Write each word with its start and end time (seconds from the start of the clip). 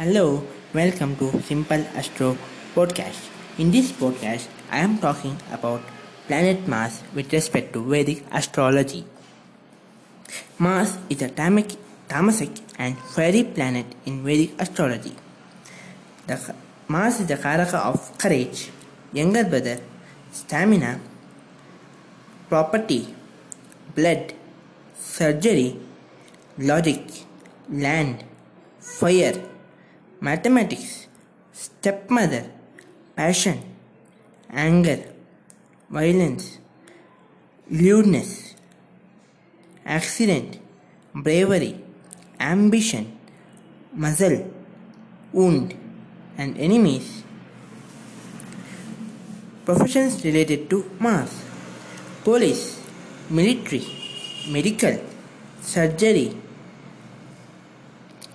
Hello, 0.00 0.42
welcome 0.72 1.14
to 1.16 1.26
Simple 1.42 1.82
Astro 1.94 2.34
Podcast. 2.74 3.28
In 3.58 3.70
this 3.70 3.92
podcast, 3.92 4.48
I 4.70 4.78
am 4.78 4.96
talking 4.96 5.36
about 5.52 5.82
planet 6.26 6.66
Mars 6.66 7.02
with 7.14 7.30
respect 7.34 7.74
to 7.74 7.82
Vedic 7.84 8.24
astrology. 8.32 9.04
Mars 10.58 10.96
is 11.10 11.20
a 11.20 11.28
tamic, 11.28 11.76
tamasic 12.08 12.62
and 12.78 12.98
fiery 12.98 13.44
planet 13.44 13.84
in 14.06 14.24
Vedic 14.24 14.58
astrology. 14.58 15.14
The, 16.26 16.54
Mars 16.88 17.20
is 17.20 17.26
the 17.26 17.36
Karaka 17.36 17.84
of 17.92 18.16
courage, 18.16 18.70
younger 19.12 19.44
brother, 19.44 19.80
stamina, 20.32 20.98
property, 22.48 23.14
blood, 23.94 24.32
surgery, 24.98 25.76
logic, 26.56 27.02
land, 27.68 28.24
fire, 28.78 29.38
mathematics, 30.20 31.08
stepmother, 31.52 32.50
passion, 33.16 33.62
anger, 34.50 35.04
violence, 35.88 36.58
lewdness, 37.70 38.54
accident, 39.84 40.58
bravery, 41.14 41.82
ambition, 42.38 43.18
muzzle, 43.92 44.50
wound, 45.32 45.74
and 46.36 46.56
enemies. 46.58 47.24
Professions 49.64 50.24
related 50.24 50.68
to 50.70 50.90
Mars 50.98 51.44
police, 52.24 52.78
military, 53.30 53.84
medical, 54.48 55.00
surgery, 55.62 56.36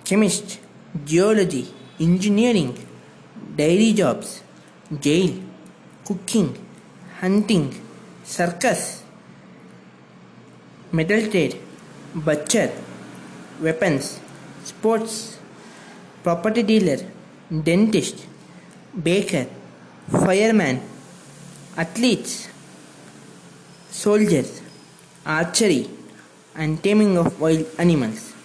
chemist, 0.04 0.58
geology, 1.04 1.66
engineering, 2.00 2.76
dairy 3.56 3.92
jobs, 3.92 4.42
jail, 5.00 5.32
cooking, 6.04 6.56
hunting, 7.20 7.74
circus, 8.24 9.02
metal 10.92 11.30
trade, 11.30 11.56
butcher, 12.14 12.70
weapons, 13.60 14.20
sports, 14.64 15.38
property 16.22 16.62
dealer, 16.62 16.98
dentist, 17.62 18.26
baker, 19.02 19.46
fireman, 20.10 20.80
athletes, 21.76 22.48
soldiers, 23.90 24.62
archery, 25.24 25.88
and 26.54 26.82
taming 26.82 27.16
of 27.18 27.40
wild 27.40 27.66
animals. 27.78 28.35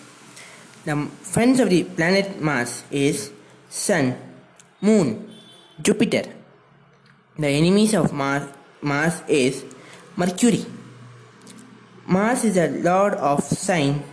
The 0.84 0.96
friends 1.22 1.60
of 1.60 1.70
the 1.70 1.84
planet 1.84 2.42
Mars 2.42 2.84
is 2.90 3.32
Sun, 3.70 4.18
Moon, 4.82 5.30
Jupiter. 5.80 6.24
The 7.38 7.50
enemies 7.50 7.94
of 7.94 8.12
Mars, 8.12 8.50
Mars 8.82 9.22
is 9.28 9.64
Mercury. 10.16 10.66
Mars 12.08 12.44
is 12.46 12.56
the 12.56 12.68
lord 12.82 13.14
of 13.14 13.44
sign 13.44 14.04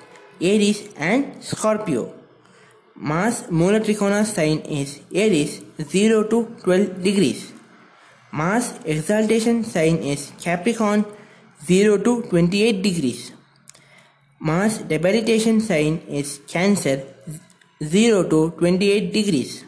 Aries 0.43 0.91
and 0.99 1.43
Scorpio. 1.43 2.13
Mars 2.95 3.51
Mula 3.51 3.81
Trikona 3.81 4.27
sign 4.27 4.59
is 4.59 5.01
Aries 5.11 5.63
0 5.81 6.25
to 6.25 6.55
12 6.65 7.03
degrees. 7.03 7.51
Mars 8.31 8.75
exaltation 8.85 9.65
sign 9.65 9.97
is 9.97 10.33
Capricorn 10.39 11.07
0 11.65 11.97
to 11.97 12.23
28 12.25 12.83
degrees. 12.83 13.33
Mars 14.41 14.79
debilitation 14.79 15.61
sign 15.61 15.99
is 16.09 16.39
Cancer 16.47 17.03
0 17.83 18.23
to 18.31 18.51
28 18.53 19.13
degrees. 19.13 19.65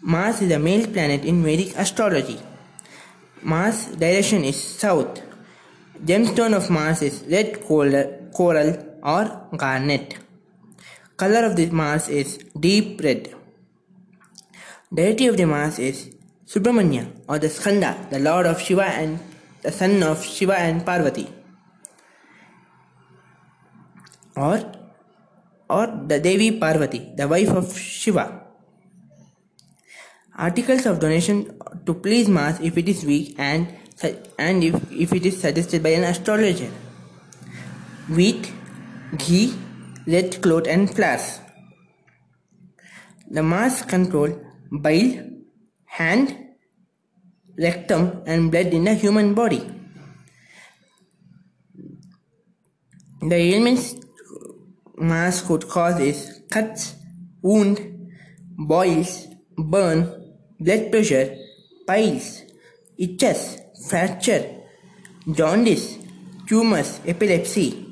Mars 0.00 0.40
is 0.40 0.50
a 0.52 0.58
male 0.58 0.86
planet 0.86 1.22
in 1.22 1.42
Vedic 1.42 1.76
astrology. 1.76 2.40
Mars 3.42 3.88
direction 3.88 4.42
is 4.42 4.56
south. 4.56 5.20
Gemstone 6.02 6.56
of 6.56 6.70
Mars 6.70 7.02
is 7.02 7.24
red 7.28 7.62
coral 7.62 8.96
or 9.02 9.48
garnet. 9.54 10.16
Color 11.18 11.44
of 11.44 11.56
the 11.56 11.66
Mars 11.66 12.08
is 12.08 12.38
deep 12.58 13.02
red. 13.02 13.34
Deity 14.94 15.26
of 15.26 15.36
the 15.36 15.44
Mars 15.44 15.78
is 15.78 16.10
Subramanya 16.46 17.10
or 17.28 17.38
the 17.38 17.50
Skanda, 17.50 17.98
the 18.10 18.18
lord 18.18 18.46
of 18.46 18.62
Shiva 18.62 18.84
and 18.84 19.18
the 19.60 19.70
son 19.70 20.02
of 20.02 20.24
Shiva 20.24 20.58
and 20.58 20.86
Parvati. 20.86 21.35
Or 24.36 24.72
or 25.68 25.86
the 26.06 26.20
Devi 26.20 26.58
Parvati, 26.58 27.12
the 27.16 27.26
wife 27.26 27.48
of 27.48 27.76
Shiva. 27.76 28.42
Articles 30.36 30.86
of 30.86 31.00
donation 31.00 31.58
to 31.86 31.94
please 31.94 32.28
Mars 32.28 32.60
if 32.60 32.76
it 32.76 32.88
is 32.88 33.04
weak 33.04 33.34
and 33.38 33.66
and 34.38 34.62
if, 34.62 34.92
if 34.92 35.12
it 35.12 35.24
is 35.24 35.40
suggested 35.40 35.82
by 35.82 35.90
an 35.90 36.04
astrologer. 36.04 36.70
Wheat, 38.08 38.52
ghee, 39.16 39.54
red 40.06 40.40
cloth 40.42 40.66
and 40.68 40.94
flowers. 40.94 41.40
The 43.28 43.42
Mars 43.42 43.82
control 43.82 44.40
bile, 44.70 45.30
hand, 45.86 46.36
rectum 47.58 48.22
and 48.26 48.52
blood 48.52 48.66
in 48.66 48.84
the 48.84 48.94
human 48.94 49.34
body. 49.34 49.68
The 53.20 53.34
ailments 53.34 53.96
Mars 54.98 55.42
could 55.42 55.68
cause 55.68 56.00
is 56.00 56.42
cuts, 56.50 56.94
wound, 57.42 58.10
boils, 58.56 59.26
burn, 59.56 60.34
blood 60.58 60.90
pressure, 60.90 61.36
piles, 61.86 62.42
itches, 62.98 63.60
fracture, 63.88 64.62
jaundice, 65.30 65.98
tumors, 66.46 67.00
epilepsy. 67.06 67.84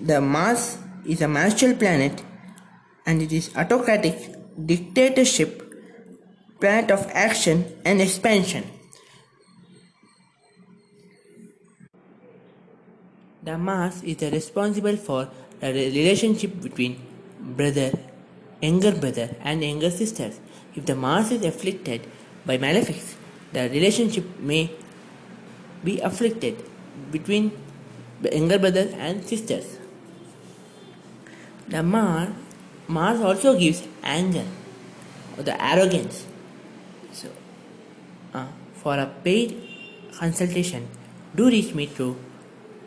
The 0.00 0.20
Mars 0.20 0.78
is 1.06 1.22
a 1.22 1.28
martial 1.28 1.74
planet 1.74 2.22
and 3.06 3.22
it 3.22 3.32
is 3.32 3.50
autocratic 3.56 4.34
dictatorship 4.66 5.62
planet 6.60 6.90
of 6.90 7.08
action 7.12 7.64
and 7.84 8.00
expansion. 8.00 8.64
The 13.48 13.56
Mars 13.56 14.02
is 14.02 14.20
responsible 14.30 14.96
for 14.98 15.30
the 15.60 15.68
relationship 15.72 16.60
between 16.60 17.00
brother, 17.40 17.92
younger 18.60 18.92
brother 18.92 19.34
and 19.40 19.64
younger 19.64 19.90
sisters. 19.90 20.38
If 20.76 20.84
the 20.84 20.94
Mars 20.94 21.30
is 21.30 21.42
afflicted 21.46 22.02
by 22.44 22.58
malefics, 22.58 23.14
the 23.54 23.70
relationship 23.70 24.26
may 24.38 24.70
be 25.82 25.98
afflicted 26.00 26.62
between 27.10 27.52
the 28.20 28.36
younger 28.36 28.58
brothers 28.58 28.92
and 28.92 29.24
sisters. 29.24 29.78
The 31.68 31.82
Mars, 31.82 32.28
Mars 32.86 33.22
also 33.22 33.58
gives 33.58 33.82
anger 34.02 34.44
or 35.38 35.42
the 35.44 35.56
arrogance. 35.72 36.26
So, 37.12 37.28
uh, 38.34 38.48
for 38.74 38.98
a 38.98 39.06
paid 39.24 39.56
consultation, 40.12 40.86
do 41.34 41.48
reach 41.48 41.74
me 41.74 41.86
through 41.86 42.18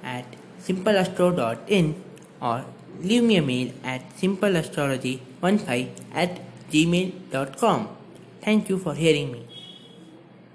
at 0.03 0.25
simpleastro.in 0.67 1.95
or 2.41 2.65
leave 2.99 3.23
me 3.23 3.37
a 3.37 3.41
mail 3.41 3.71
at 3.83 4.01
simpleastrology15 4.17 5.89
at 6.13 6.41
gmail.com. 6.71 7.87
Thank 8.41 8.69
you 8.69 8.77
for 8.77 8.93
hearing 8.93 9.31
me. 9.31 9.47